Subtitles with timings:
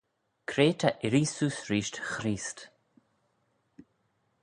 [0.49, 2.59] Cre ta irree seose reesht Chreest?